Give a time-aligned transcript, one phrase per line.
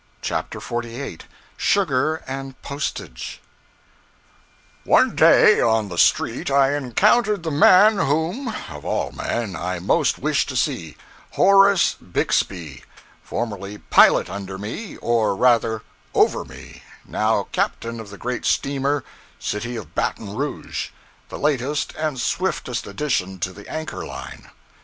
[0.23, 1.25] CHAPTER 48
[1.57, 3.39] Sugar and Postage
[4.83, 10.17] ONE day, on the street, I encountered the man whom, of all men, I most
[10.17, 10.97] wished to see
[11.33, 12.83] Horace Bixby;
[13.21, 15.83] formerly pilot under me or rather,
[16.15, 19.03] over me now captain of the great steamer
[19.37, 20.89] 'City of Baton Rouge,'
[21.29, 24.49] the latest and swiftest addition to the Anchor Line.